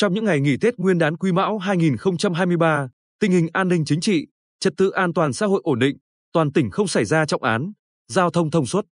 Trong 0.00 0.14
những 0.14 0.24
ngày 0.24 0.40
nghỉ 0.40 0.56
Tết 0.56 0.78
Nguyên 0.78 0.98
đán 0.98 1.16
Quý 1.16 1.32
Mão 1.32 1.58
2023, 1.58 2.88
tình 3.18 3.32
hình 3.32 3.48
an 3.52 3.68
ninh 3.68 3.84
chính 3.84 4.00
trị, 4.00 4.26
trật 4.60 4.72
tự 4.76 4.90
an 4.90 5.12
toàn 5.12 5.32
xã 5.32 5.46
hội 5.46 5.60
ổn 5.64 5.78
định, 5.78 5.96
toàn 6.32 6.52
tỉnh 6.52 6.70
không 6.70 6.88
xảy 6.88 7.04
ra 7.04 7.26
trọng 7.26 7.42
án, 7.42 7.72
giao 8.08 8.30
thông 8.30 8.50
thông 8.50 8.66
suốt. 8.66 8.86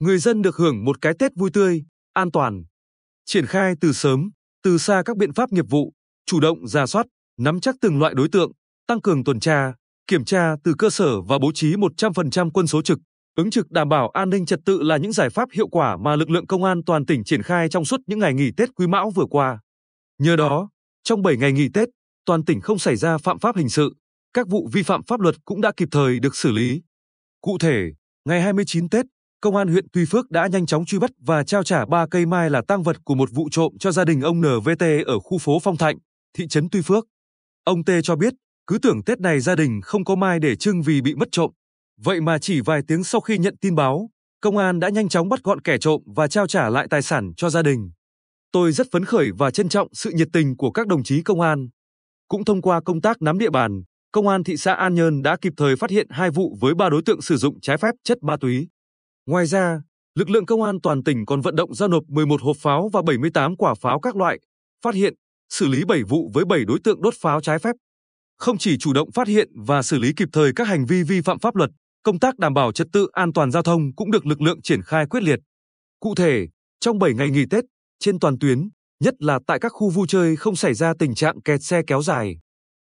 Người 0.00 0.18
dân 0.18 0.42
được 0.42 0.56
hưởng 0.56 0.84
một 0.84 1.00
cái 1.00 1.14
Tết 1.18 1.32
vui 1.36 1.50
tươi, 1.50 1.84
an 2.12 2.30
toàn. 2.30 2.64
Triển 3.24 3.46
khai 3.46 3.74
từ 3.80 3.92
sớm, 3.92 4.30
từ 4.62 4.78
xa 4.78 5.02
các 5.04 5.16
biện 5.16 5.32
pháp 5.32 5.52
nghiệp 5.52 5.64
vụ, 5.70 5.92
chủ 6.26 6.40
động 6.40 6.68
ra 6.68 6.86
soát, 6.86 7.06
nắm 7.38 7.60
chắc 7.60 7.74
từng 7.80 7.98
loại 7.98 8.14
đối 8.14 8.28
tượng, 8.28 8.52
tăng 8.86 9.00
cường 9.00 9.24
tuần 9.24 9.40
tra, 9.40 9.74
kiểm 10.06 10.24
tra 10.24 10.56
từ 10.64 10.74
cơ 10.78 10.90
sở 10.90 11.20
và 11.20 11.38
bố 11.38 11.52
trí 11.54 11.74
100% 11.74 12.50
quân 12.50 12.66
số 12.66 12.82
trực, 12.82 12.98
ứng 13.36 13.50
trực 13.50 13.70
đảm 13.70 13.88
bảo 13.88 14.08
an 14.08 14.30
ninh 14.30 14.46
trật 14.46 14.60
tự 14.64 14.82
là 14.82 14.96
những 14.96 15.12
giải 15.12 15.30
pháp 15.30 15.48
hiệu 15.52 15.68
quả 15.68 15.96
mà 15.96 16.16
lực 16.16 16.30
lượng 16.30 16.46
công 16.46 16.64
an 16.64 16.84
toàn 16.86 17.06
tỉnh 17.06 17.24
triển 17.24 17.42
khai 17.42 17.68
trong 17.68 17.84
suốt 17.84 18.00
những 18.06 18.18
ngày 18.18 18.34
nghỉ 18.34 18.50
Tết 18.56 18.68
Quý 18.74 18.86
Mão 18.86 19.10
vừa 19.10 19.26
qua. 19.30 19.58
Nhờ 20.22 20.36
đó, 20.36 20.68
trong 21.04 21.22
7 21.22 21.36
ngày 21.36 21.52
nghỉ 21.52 21.68
Tết, 21.68 21.88
toàn 22.26 22.44
tỉnh 22.44 22.60
không 22.60 22.78
xảy 22.78 22.96
ra 22.96 23.18
phạm 23.18 23.38
pháp 23.38 23.56
hình 23.56 23.68
sự, 23.68 23.94
các 24.34 24.48
vụ 24.48 24.68
vi 24.72 24.82
phạm 24.82 25.02
pháp 25.02 25.20
luật 25.20 25.34
cũng 25.44 25.60
đã 25.60 25.72
kịp 25.76 25.88
thời 25.90 26.20
được 26.20 26.36
xử 26.36 26.50
lý. 26.52 26.82
Cụ 27.40 27.58
thể, 27.58 27.92
ngày 28.24 28.40
29 28.40 28.88
Tết, 28.88 29.06
Công 29.40 29.56
an 29.56 29.68
huyện 29.68 29.86
Tuy 29.92 30.04
Phước 30.04 30.30
đã 30.30 30.46
nhanh 30.46 30.66
chóng 30.66 30.84
truy 30.84 30.98
bắt 30.98 31.10
và 31.18 31.44
trao 31.44 31.62
trả 31.62 31.86
3 31.86 32.06
cây 32.10 32.26
mai 32.26 32.50
là 32.50 32.62
tang 32.68 32.82
vật 32.82 32.96
của 33.04 33.14
một 33.14 33.28
vụ 33.32 33.48
trộm 33.50 33.72
cho 33.78 33.92
gia 33.92 34.04
đình 34.04 34.20
ông 34.20 34.40
NVT 34.40 34.84
ở 35.06 35.18
khu 35.18 35.38
phố 35.38 35.58
Phong 35.62 35.76
Thạnh, 35.76 35.96
thị 36.38 36.48
trấn 36.48 36.68
Tuy 36.70 36.82
Phước. 36.82 37.04
Ông 37.64 37.84
T 37.84 37.90
cho 38.02 38.16
biết, 38.16 38.34
cứ 38.66 38.78
tưởng 38.78 39.04
Tết 39.04 39.20
này 39.20 39.40
gia 39.40 39.54
đình 39.54 39.80
không 39.80 40.04
có 40.04 40.14
mai 40.14 40.38
để 40.38 40.56
trưng 40.56 40.82
vì 40.82 41.00
bị 41.00 41.14
mất 41.14 41.28
trộm. 41.32 41.50
Vậy 42.00 42.20
mà 42.20 42.38
chỉ 42.38 42.60
vài 42.60 42.82
tiếng 42.88 43.04
sau 43.04 43.20
khi 43.20 43.38
nhận 43.38 43.56
tin 43.60 43.74
báo, 43.74 44.10
công 44.40 44.56
an 44.56 44.80
đã 44.80 44.88
nhanh 44.88 45.08
chóng 45.08 45.28
bắt 45.28 45.42
gọn 45.42 45.60
kẻ 45.60 45.78
trộm 45.78 46.02
và 46.16 46.28
trao 46.28 46.46
trả 46.46 46.68
lại 46.68 46.86
tài 46.90 47.02
sản 47.02 47.32
cho 47.36 47.50
gia 47.50 47.62
đình. 47.62 47.90
Tôi 48.52 48.72
rất 48.72 48.86
phấn 48.92 49.04
khởi 49.04 49.30
và 49.38 49.50
trân 49.50 49.68
trọng 49.68 49.88
sự 49.92 50.10
nhiệt 50.14 50.28
tình 50.32 50.56
của 50.56 50.70
các 50.70 50.86
đồng 50.86 51.02
chí 51.02 51.22
công 51.22 51.40
an. 51.40 51.68
Cũng 52.28 52.44
thông 52.44 52.62
qua 52.62 52.80
công 52.80 53.00
tác 53.00 53.22
nắm 53.22 53.38
địa 53.38 53.50
bàn, 53.50 53.82
Công 54.12 54.28
an 54.28 54.44
thị 54.44 54.56
xã 54.56 54.72
An 54.72 54.94
Nhơn 54.94 55.22
đã 55.22 55.36
kịp 55.40 55.52
thời 55.56 55.76
phát 55.76 55.90
hiện 55.90 56.06
hai 56.10 56.30
vụ 56.30 56.56
với 56.60 56.74
ba 56.74 56.88
đối 56.88 57.02
tượng 57.06 57.22
sử 57.22 57.36
dụng 57.36 57.60
trái 57.60 57.76
phép 57.76 57.94
chất 58.04 58.18
ma 58.22 58.36
túy. 58.40 58.68
Ngoài 59.26 59.46
ra, 59.46 59.80
lực 60.14 60.30
lượng 60.30 60.46
công 60.46 60.62
an 60.62 60.80
toàn 60.82 61.04
tỉnh 61.04 61.26
còn 61.26 61.40
vận 61.40 61.56
động 61.56 61.74
giao 61.74 61.88
nộp 61.88 62.02
11 62.08 62.42
hộp 62.42 62.56
pháo 62.56 62.88
và 62.92 63.02
78 63.02 63.56
quả 63.56 63.74
pháo 63.74 64.00
các 64.00 64.16
loại, 64.16 64.38
phát 64.84 64.94
hiện, 64.94 65.14
xử 65.48 65.68
lý 65.68 65.84
7 65.84 66.02
vụ 66.02 66.30
với 66.34 66.44
7 66.44 66.64
đối 66.64 66.78
tượng 66.84 67.02
đốt 67.02 67.14
pháo 67.20 67.40
trái 67.40 67.58
phép. 67.58 67.72
Không 68.38 68.58
chỉ 68.58 68.78
chủ 68.78 68.92
động 68.92 69.12
phát 69.12 69.28
hiện 69.28 69.48
và 69.54 69.82
xử 69.82 69.98
lý 69.98 70.12
kịp 70.16 70.28
thời 70.32 70.52
các 70.56 70.68
hành 70.68 70.86
vi 70.86 71.02
vi 71.02 71.20
phạm 71.20 71.38
pháp 71.38 71.56
luật, 71.56 71.70
công 72.02 72.18
tác 72.18 72.38
đảm 72.38 72.54
bảo 72.54 72.72
trật 72.72 72.86
tự 72.92 73.08
an 73.12 73.32
toàn 73.32 73.50
giao 73.50 73.62
thông 73.62 73.94
cũng 73.96 74.10
được 74.10 74.26
lực 74.26 74.40
lượng 74.40 74.62
triển 74.62 74.82
khai 74.82 75.06
quyết 75.06 75.22
liệt. 75.22 75.38
Cụ 76.00 76.14
thể, 76.14 76.46
trong 76.80 76.98
7 76.98 77.14
ngày 77.14 77.30
nghỉ 77.30 77.44
Tết, 77.50 77.64
trên 78.02 78.18
toàn 78.20 78.38
tuyến, 78.38 78.68
nhất 79.04 79.14
là 79.18 79.38
tại 79.46 79.58
các 79.60 79.68
khu 79.68 79.90
vui 79.90 80.06
chơi 80.08 80.36
không 80.36 80.56
xảy 80.56 80.74
ra 80.74 80.92
tình 80.98 81.14
trạng 81.14 81.42
kẹt 81.42 81.62
xe 81.62 81.82
kéo 81.86 82.02
dài. 82.02 82.38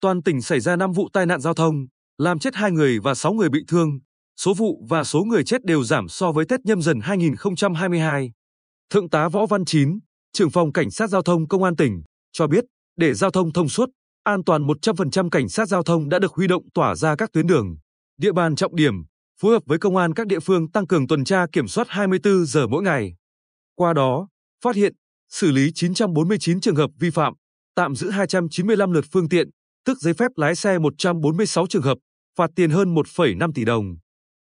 Toàn 0.01 0.23
tỉnh 0.23 0.43
xảy 0.43 0.61
ra 0.61 0.77
5 0.77 0.93
vụ 0.93 1.09
tai 1.13 1.27
nạn 1.27 1.41
giao 1.41 1.55
thông, 1.55 1.87
làm 2.19 2.39
chết 2.39 2.55
2 2.55 2.71
người 2.71 2.99
và 3.01 3.15
6 3.15 3.33
người 3.33 3.49
bị 3.49 3.61
thương. 3.69 3.99
Số 4.41 4.55
vụ 4.55 4.87
và 4.89 5.05
số 5.05 5.25
người 5.25 5.45
chết 5.45 5.65
đều 5.65 5.85
giảm 5.85 6.09
so 6.09 6.33
với 6.33 6.45
Tết 6.49 6.61
nhâm 6.65 6.83
dần 6.83 7.01
2022. 7.01 8.33
Thượng 8.91 9.11
tá 9.11 9.29
Võ 9.29 9.47
Văn 9.47 9.65
Chín, 9.65 9.99
trưởng 10.33 10.51
phòng 10.51 10.73
cảnh 10.73 10.91
sát 10.91 11.11
giao 11.11 11.23
thông 11.23 11.49
công 11.49 11.63
an 11.63 11.77
tỉnh, 11.77 12.03
cho 12.33 12.47
biết, 12.47 12.65
để 12.97 13.15
giao 13.15 13.31
thông 13.31 13.53
thông 13.53 13.69
suốt, 13.69 13.89
an 14.25 14.45
toàn 14.45 14.67
100% 14.67 15.29
cảnh 15.31 15.49
sát 15.49 15.69
giao 15.69 15.83
thông 15.83 16.09
đã 16.09 16.19
được 16.19 16.33
huy 16.33 16.47
động 16.47 16.63
tỏa 16.75 16.95
ra 16.95 17.17
các 17.17 17.33
tuyến 17.33 17.47
đường, 17.47 17.77
địa 18.19 18.33
bàn 18.33 18.57
trọng 18.57 18.77
điểm, 18.77 18.95
phối 19.41 19.53
hợp 19.53 19.63
với 19.67 19.79
công 19.79 19.97
an 19.97 20.15
các 20.15 20.27
địa 20.27 20.41
phương 20.41 20.71
tăng 20.71 20.87
cường 20.87 21.07
tuần 21.07 21.25
tra 21.25 21.47
kiểm 21.53 21.69
soát 21.69 21.87
24 21.91 22.47
giờ 22.47 22.67
mỗi 22.67 22.83
ngày. 22.83 23.15
Qua 23.75 23.93
đó, 23.93 24.29
phát 24.65 24.77
hiện, 24.77 24.93
xử 25.31 25.51
lý 25.51 25.71
949 25.75 26.61
trường 26.61 26.77
hợp 26.77 26.91
vi 26.99 27.11
phạm, 27.11 27.35
tạm 27.75 27.95
giữ 27.95 28.11
295 28.11 28.93
lượt 28.93 29.05
phương 29.13 29.29
tiện, 29.29 29.51
tức 29.85 29.99
giấy 29.99 30.15
phép 30.15 30.29
lái 30.37 30.55
xe 30.55 30.79
146 30.79 31.67
trường 31.67 31.83
hợp, 31.83 31.99
phạt 32.37 32.51
tiền 32.57 32.71
hơn 32.71 32.95
1,5 32.95 33.53
tỷ 33.55 33.65
đồng. 33.65 33.97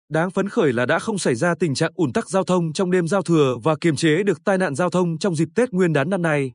Đáng 0.09 0.31
phấn 0.31 0.49
khởi 0.49 0.72
là 0.72 0.87
đã 0.87 0.99
không 0.99 1.19
xảy 1.19 1.34
ra 1.34 1.54
tình 1.60 1.75
trạng 1.75 1.93
ùn 1.94 2.12
tắc 2.12 2.28
giao 2.31 2.44
thông 2.44 2.72
trong 2.72 2.91
đêm 2.91 3.09
giao 3.09 3.22
thừa 3.22 3.56
và 3.62 3.76
kiềm 3.81 3.97
chế 3.97 4.22
được 4.22 4.38
tai 4.44 4.59
nạn 4.59 4.75
giao 4.75 4.91
thông 4.91 5.19
trong 5.19 5.34
dịp 5.37 5.49
Tết 5.54 5.70
Nguyên 5.72 5.93
đán 5.93 6.10
năm 6.10 6.22
nay. 6.22 6.53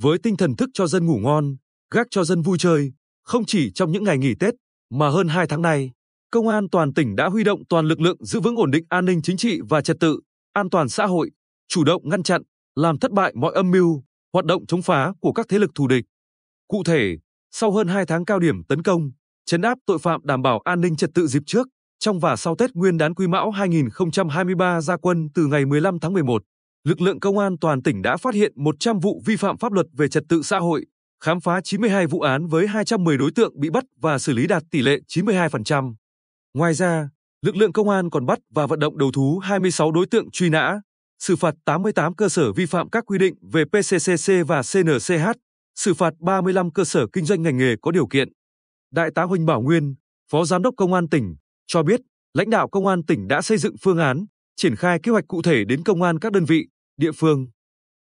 Với 0.00 0.18
tinh 0.18 0.36
thần 0.36 0.56
thức 0.56 0.68
cho 0.74 0.86
dân 0.86 1.06
ngủ 1.06 1.18
ngon, 1.18 1.56
gác 1.90 2.06
cho 2.10 2.24
dân 2.24 2.42
vui 2.42 2.58
chơi, 2.58 2.92
không 3.22 3.44
chỉ 3.44 3.70
trong 3.74 3.92
những 3.92 4.04
ngày 4.04 4.18
nghỉ 4.18 4.34
Tết, 4.40 4.54
mà 4.90 5.08
hơn 5.08 5.28
2 5.28 5.46
tháng 5.46 5.62
nay, 5.62 5.90
Công 6.34 6.48
an 6.48 6.68
toàn 6.70 6.94
tỉnh 6.94 7.16
đã 7.16 7.28
huy 7.28 7.44
động 7.44 7.62
toàn 7.68 7.86
lực 7.86 8.00
lượng 8.00 8.24
giữ 8.24 8.40
vững 8.40 8.56
ổn 8.56 8.70
định 8.70 8.84
an 8.88 9.04
ninh 9.04 9.22
chính 9.22 9.36
trị 9.36 9.60
và 9.68 9.80
trật 9.80 9.96
tự, 10.00 10.20
an 10.52 10.70
toàn 10.70 10.88
xã 10.88 11.06
hội, 11.06 11.30
chủ 11.68 11.84
động 11.84 12.08
ngăn 12.08 12.22
chặn, 12.22 12.42
làm 12.76 12.98
thất 12.98 13.10
bại 13.10 13.32
mọi 13.36 13.54
âm 13.54 13.70
mưu, 13.70 14.02
hoạt 14.32 14.44
động 14.44 14.66
chống 14.66 14.82
phá 14.82 15.12
của 15.20 15.32
các 15.32 15.46
thế 15.48 15.58
lực 15.58 15.70
thù 15.74 15.88
địch. 15.88 16.04
Cụ 16.68 16.82
thể, 16.84 17.16
sau 17.50 17.70
hơn 17.72 17.88
2 17.88 18.06
tháng 18.06 18.24
cao 18.24 18.38
điểm 18.38 18.64
tấn 18.64 18.82
công, 18.82 19.10
chấn 19.46 19.62
áp 19.62 19.78
tội 19.86 19.98
phạm 19.98 20.20
đảm 20.24 20.42
bảo 20.42 20.60
an 20.64 20.80
ninh 20.80 20.96
trật 20.96 21.10
tự 21.14 21.26
dịp 21.26 21.42
trước, 21.46 21.68
trong 21.98 22.18
và 22.20 22.36
sau 22.36 22.56
Tết 22.56 22.70
Nguyên 22.74 22.98
đán 22.98 23.14
Quý 23.14 23.26
Mão 23.26 23.50
2023 23.50 24.80
ra 24.80 24.96
quân 24.96 25.28
từ 25.34 25.46
ngày 25.46 25.66
15 25.66 26.00
tháng 26.00 26.12
11, 26.12 26.42
lực 26.84 27.00
lượng 27.00 27.20
công 27.20 27.38
an 27.38 27.58
toàn 27.60 27.82
tỉnh 27.82 28.02
đã 28.02 28.16
phát 28.16 28.34
hiện 28.34 28.52
100 28.56 28.98
vụ 28.98 29.22
vi 29.26 29.36
phạm 29.36 29.58
pháp 29.58 29.72
luật 29.72 29.86
về 29.92 30.08
trật 30.08 30.22
tự 30.28 30.42
xã 30.42 30.58
hội, 30.58 30.84
khám 31.20 31.40
phá 31.40 31.60
92 31.64 32.06
vụ 32.06 32.20
án 32.20 32.46
với 32.46 32.66
210 32.66 33.18
đối 33.18 33.30
tượng 33.34 33.60
bị 33.60 33.70
bắt 33.70 33.84
và 34.00 34.18
xử 34.18 34.32
lý 34.32 34.46
đạt 34.46 34.62
tỷ 34.70 34.82
lệ 34.82 34.98
92%. 35.08 35.94
Ngoài 36.54 36.74
ra, 36.74 37.08
lực 37.42 37.56
lượng 37.56 37.72
công 37.72 37.88
an 37.88 38.10
còn 38.10 38.26
bắt 38.26 38.38
và 38.54 38.66
vận 38.66 38.78
động 38.78 38.98
đầu 38.98 39.12
thú 39.12 39.38
26 39.38 39.92
đối 39.92 40.06
tượng 40.06 40.30
truy 40.30 40.50
nã, 40.50 40.80
xử 41.18 41.36
phạt 41.36 41.54
88 41.64 42.14
cơ 42.14 42.28
sở 42.28 42.52
vi 42.52 42.66
phạm 42.66 42.90
các 42.90 43.04
quy 43.06 43.18
định 43.18 43.34
về 43.52 43.64
PCCC 43.64 44.32
và 44.46 44.62
CNCH, 44.62 45.30
xử 45.74 45.94
phạt 45.94 46.14
35 46.20 46.70
cơ 46.70 46.84
sở 46.84 47.06
kinh 47.12 47.24
doanh 47.24 47.42
ngành 47.42 47.56
nghề 47.56 47.74
có 47.82 47.90
điều 47.90 48.06
kiện. 48.06 48.28
Đại 48.92 49.10
tá 49.14 49.22
Huỳnh 49.22 49.46
Bảo 49.46 49.62
Nguyên, 49.62 49.94
Phó 50.30 50.44
Giám 50.44 50.62
đốc 50.62 50.74
Công 50.76 50.94
an 50.94 51.08
tỉnh, 51.08 51.36
cho 51.66 51.82
biết 51.82 52.00
lãnh 52.34 52.50
đạo 52.50 52.68
Công 52.68 52.86
an 52.86 53.04
tỉnh 53.06 53.28
đã 53.28 53.42
xây 53.42 53.58
dựng 53.58 53.74
phương 53.82 53.98
án, 53.98 54.26
triển 54.56 54.76
khai 54.76 54.98
kế 55.02 55.12
hoạch 55.12 55.24
cụ 55.28 55.42
thể 55.42 55.64
đến 55.64 55.84
công 55.84 56.02
an 56.02 56.18
các 56.18 56.32
đơn 56.32 56.44
vị, 56.44 56.66
địa 56.96 57.12
phương. 57.12 57.46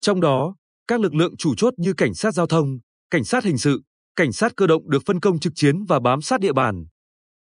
Trong 0.02 0.22
đó, 0.22 0.56
các 0.88 1.00
lực 1.00 1.16
lượng 1.16 1.38
chủ 1.38 1.56
chốt 1.56 1.74
như 1.78 1.94
cảnh 1.94 2.14
sát 2.14 2.34
giao 2.34 2.48
thông, 2.48 2.80
cảnh 3.10 3.24
sát 3.24 3.44
hình 3.44 3.58
sự, 3.58 3.82
cảnh 4.16 4.34
sát 4.34 4.54
cơ 4.56 4.68
động 4.68 4.90
được 4.90 5.04
phân 5.06 5.20
công 5.20 5.40
trực 5.40 5.54
chiến 5.56 5.84
và 5.86 6.00
bám 6.00 6.22
sát 6.22 6.40
địa 6.40 6.54
bàn. 6.54 6.86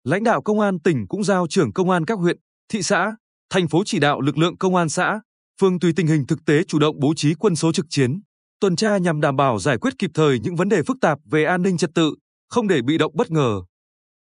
Lãnh 0.03 0.23
đạo 0.23 0.41
công 0.41 0.59
an 0.59 0.79
tỉnh 0.79 1.07
cũng 1.07 1.23
giao 1.23 1.47
trưởng 1.47 1.73
công 1.73 1.89
an 1.89 2.05
các 2.05 2.19
huyện, 2.19 2.37
thị 2.69 2.81
xã, 2.81 3.15
thành 3.49 3.67
phố 3.67 3.83
chỉ 3.85 3.99
đạo 3.99 4.21
lực 4.21 4.37
lượng 4.37 4.57
công 4.57 4.75
an 4.75 4.89
xã, 4.89 5.21
phương 5.61 5.79
tùy 5.79 5.93
tình 5.95 6.07
hình 6.07 6.27
thực 6.27 6.45
tế 6.45 6.63
chủ 6.63 6.79
động 6.79 6.99
bố 6.99 7.13
trí 7.15 7.33
quân 7.33 7.55
số 7.55 7.71
trực 7.71 7.85
chiến, 7.89 8.19
tuần 8.59 8.75
tra 8.75 8.97
nhằm 8.97 9.21
đảm 9.21 9.35
bảo 9.35 9.59
giải 9.59 9.77
quyết 9.77 9.93
kịp 9.99 10.11
thời 10.13 10.39
những 10.39 10.55
vấn 10.55 10.69
đề 10.69 10.83
phức 10.83 10.97
tạp 11.01 11.19
về 11.31 11.45
an 11.45 11.61
ninh 11.61 11.77
trật 11.77 11.89
tự, 11.95 12.15
không 12.49 12.67
để 12.67 12.81
bị 12.81 12.97
động 12.97 13.11
bất 13.15 13.31
ngờ. 13.31 13.61